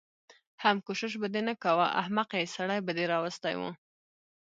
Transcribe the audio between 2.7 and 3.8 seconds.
به دې راوستی و.